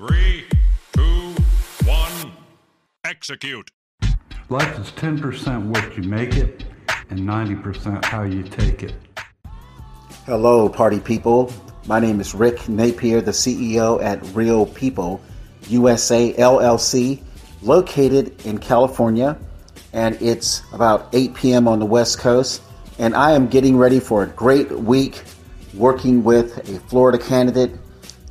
[0.00, 0.46] Three,
[0.94, 1.34] two,
[1.84, 2.32] one,
[3.04, 3.70] execute.
[4.48, 6.64] Life is 10% what you make it
[7.10, 8.94] and 90% how you take it.
[10.24, 11.52] Hello, party people.
[11.86, 15.20] My name is Rick Napier, the CEO at Real People
[15.68, 17.22] USA LLC,
[17.60, 19.38] located in California,
[19.92, 21.68] and it's about 8 p.m.
[21.68, 22.62] on the West Coast.
[22.98, 25.24] And I am getting ready for a great week
[25.74, 27.72] working with a Florida candidate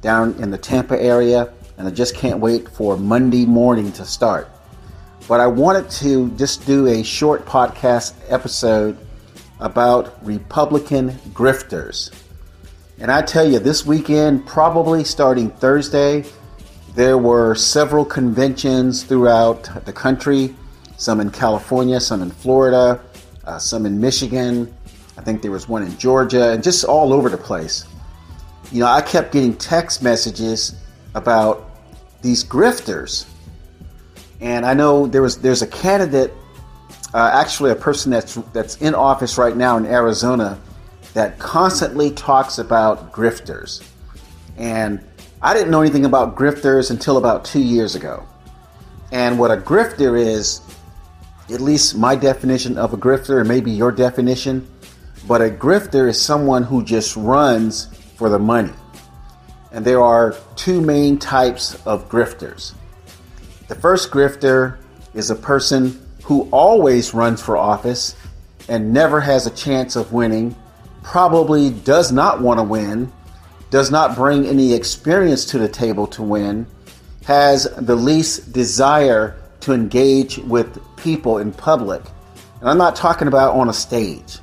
[0.01, 4.51] down in the Tampa area, and I just can't wait for Monday morning to start.
[5.29, 8.97] But I wanted to just do a short podcast episode
[9.61, 12.13] about Republican grifters.
[12.99, 16.25] And I tell you, this weekend, probably starting Thursday,
[16.95, 20.53] there were several conventions throughout the country,
[20.97, 22.99] some in California, some in Florida,
[23.45, 24.73] uh, some in Michigan.
[25.17, 27.85] I think there was one in Georgia, and just all over the place.
[28.73, 30.75] You know, I kept getting text messages
[31.15, 31.68] about
[32.21, 33.25] these grifters.
[34.41, 36.33] And I know there was there's a candidate
[37.13, 40.59] uh, actually a person that's that's in office right now in Arizona
[41.13, 43.83] that constantly talks about grifters.
[44.57, 45.03] And
[45.41, 48.27] I didn't know anything about grifters until about two years ago.
[49.11, 50.61] And what a grifter is,
[51.49, 54.69] at least my definition of a grifter, and maybe your definition,
[55.27, 58.73] but a grifter is someone who just runs for the money.
[59.71, 62.73] And there are two main types of grifters.
[63.67, 64.77] The first grifter
[65.13, 68.15] is a person who always runs for office
[68.67, 70.55] and never has a chance of winning,
[71.03, 73.11] probably does not want to win,
[73.69, 76.65] does not bring any experience to the table to win,
[77.25, 82.01] has the least desire to engage with people in public.
[82.59, 84.39] And I'm not talking about on a stage.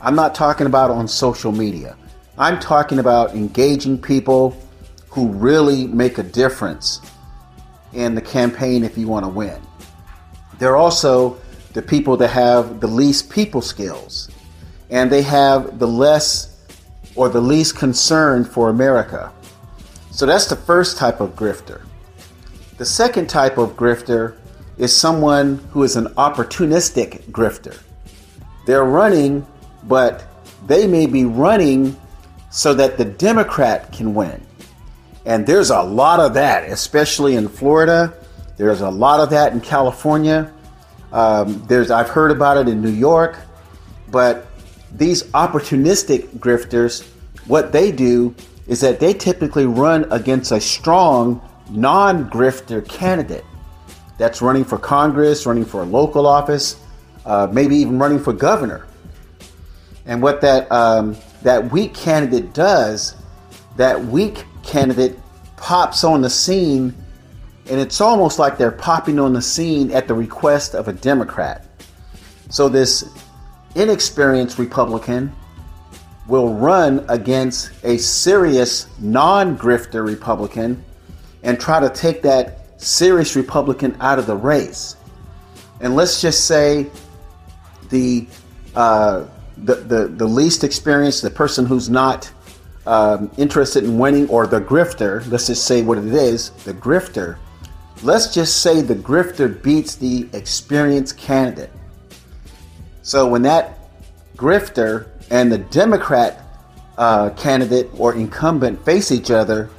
[0.00, 1.96] I'm not talking about on social media.
[2.38, 4.56] I'm talking about engaging people
[5.12, 7.02] who really make a difference
[7.92, 9.60] in the campaign if you want to win.
[10.58, 11.38] They're also
[11.74, 14.30] the people that have the least people skills,
[14.88, 16.56] and they have the less
[17.14, 19.30] or the least concern for America.
[20.10, 21.82] So that's the first type of grifter.
[22.78, 24.38] The second type of grifter
[24.78, 27.78] is someone who is an opportunistic grifter.
[28.66, 29.46] They're running,
[29.84, 30.24] but
[30.66, 31.98] they may be running
[32.50, 34.40] so that the Democrat can win.
[35.24, 38.12] And there's a lot of that, especially in Florida
[38.56, 40.52] there's a lot of that in California.
[41.12, 43.36] Um, there's I've heard about it in New York,
[44.10, 44.46] but
[44.92, 47.04] these opportunistic grifters,
[47.46, 48.34] what they do
[48.66, 51.40] is that they typically run against a strong
[51.70, 53.44] non-grifter candidate
[54.18, 56.76] that's running for Congress, running for a local office,
[57.24, 58.86] uh, maybe even running for governor.
[60.06, 63.16] And what that um, that weak candidate does,
[63.76, 65.18] that weak candidate
[65.56, 66.94] pops on the scene
[67.66, 71.66] and it's almost like they're popping on the scene at the request of a Democrat.
[72.50, 73.08] So this
[73.74, 75.32] inexperienced Republican
[76.26, 80.84] will run against a serious non grifter Republican
[81.42, 84.96] and try to take that serious Republican out of the race.
[85.80, 86.90] And let's just say
[87.90, 88.26] the,
[88.74, 92.30] uh, the, the, the least experienced, the person who's not
[92.86, 97.38] um, interested in winning, or the grifter, let's just say what it is, the grifter
[98.02, 101.70] Let's just say the grifter beats the experienced candidate.
[103.02, 103.78] So when that
[104.36, 106.42] grifter and the Democrat
[106.98, 109.70] uh, candidate or incumbent face each other,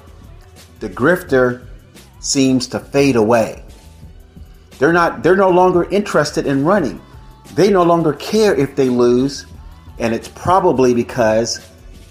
[0.79, 1.67] the grifter
[2.21, 3.61] seems to fade away.
[4.79, 7.01] They're not they're no longer interested in running.
[7.55, 9.45] They no longer care if they lose,
[9.99, 11.59] and it's probably because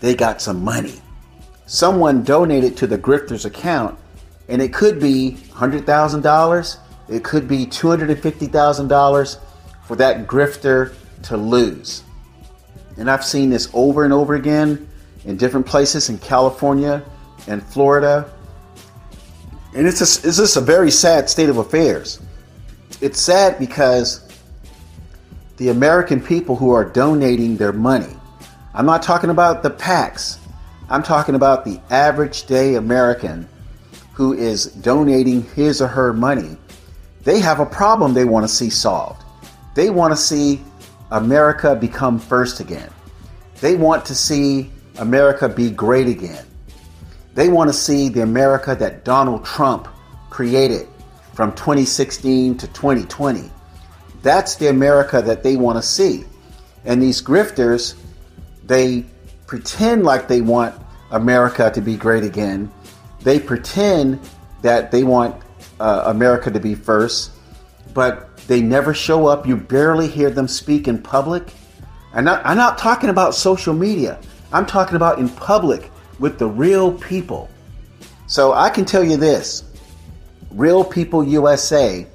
[0.02, 1.00] they got some money.
[1.66, 3.98] Someone donated to the grifter's account
[4.48, 9.38] and it could be $100,000, it could be $250,000
[9.86, 10.92] for that grifter
[11.22, 12.02] to lose.
[12.98, 14.88] And I've seen this over and over again
[15.24, 17.04] in different places in California
[17.46, 18.30] and Florida.
[19.74, 22.20] And it's, a, it's just a very sad state of affairs.
[23.00, 24.28] It's sad because
[25.58, 28.16] the American people who are donating their money,
[28.74, 30.38] I'm not talking about the PACs,
[30.88, 33.48] I'm talking about the average day American
[34.12, 36.56] who is donating his or her money,
[37.24, 39.22] they have a problem they want to see solved.
[39.74, 40.60] They want to see
[41.10, 42.90] America become first again.
[43.60, 46.44] They want to see America be great again.
[47.34, 49.88] They want to see the America that Donald Trump
[50.30, 50.86] created
[51.32, 53.50] from 2016 to 2020.
[54.22, 56.24] That's the America that they want to see.
[56.84, 57.94] And these grifters,
[58.72, 59.04] they
[59.46, 60.74] pretend like they want
[61.10, 62.72] America to be great again,
[63.20, 64.18] they pretend
[64.62, 65.42] that they want
[65.78, 67.32] uh, America to be first,
[67.92, 69.46] but they never show up.
[69.46, 71.52] You barely hear them speak in public.
[72.14, 74.18] I'm I'm not talking about social media.
[74.52, 77.50] I'm talking about in public with the real people.
[78.26, 79.64] So I can tell you this
[80.50, 82.06] Real People USA,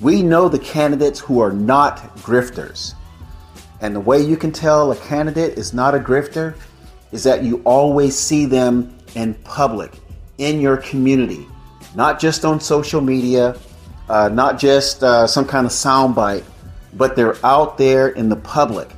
[0.00, 2.94] we know the candidates who are not grifters.
[3.80, 6.54] And the way you can tell a candidate is not a grifter
[7.12, 9.92] is that you always see them in public,
[10.38, 11.46] in your community,
[11.94, 13.56] not just on social media,
[14.08, 16.44] uh, not just uh, some kind of soundbite,
[16.94, 18.90] but they're out there in the public,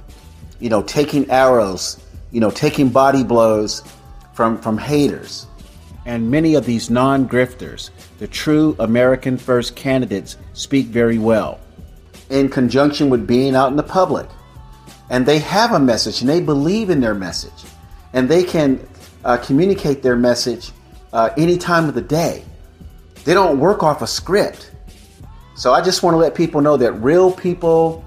[0.58, 3.82] you know, taking arrows, you know, taking body blows
[4.34, 5.46] from, from haters.
[6.04, 11.60] And many of these non grifters, the true American First candidates, speak very well
[12.30, 14.26] in conjunction with being out in the public.
[15.12, 17.64] And they have a message and they believe in their message.
[18.14, 18.80] And they can
[19.24, 20.72] uh, communicate their message
[21.12, 22.42] uh, any time of the day.
[23.24, 24.72] They don't work off a script.
[25.54, 28.02] So I just want to let people know that real people,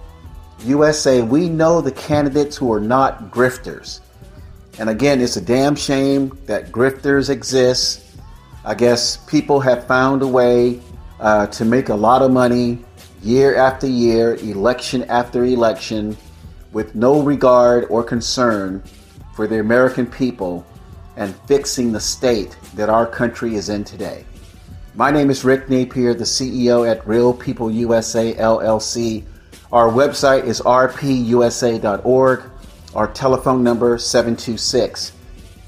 [0.62, 4.00] USA, we know the candidates who are not grifters.
[4.80, 8.04] And again, it's a damn shame that grifters exist.
[8.66, 10.82] I guess people have found a way
[11.20, 12.84] uh, to make a lot of money
[13.22, 16.18] year after year, election after election,
[16.76, 18.84] with no regard or concern
[19.34, 20.66] for the American people
[21.16, 24.26] and fixing the state that our country is in today.
[24.94, 29.24] My name is Rick Napier, the CEO at Real People USA LLC.
[29.72, 32.44] Our website is rpusa.org.
[32.94, 35.14] Our telephone number 726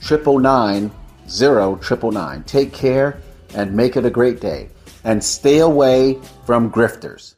[0.10, 0.92] 999
[1.26, 2.44] 0999.
[2.44, 3.22] Take care
[3.54, 4.68] and make it a great day.
[5.06, 7.37] And stay away from grifters.